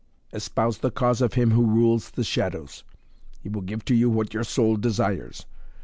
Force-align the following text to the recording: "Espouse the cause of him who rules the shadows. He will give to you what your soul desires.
"Espouse 0.33 0.79
the 0.79 0.89
cause 0.89 1.21
of 1.21 1.35
him 1.35 1.51
who 1.51 1.63
rules 1.63 2.09
the 2.09 2.23
shadows. 2.23 2.83
He 3.43 3.49
will 3.49 3.61
give 3.61 3.85
to 3.85 3.93
you 3.93 4.09
what 4.09 4.33
your 4.33 4.43
soul 4.43 4.75
desires. 4.75 5.45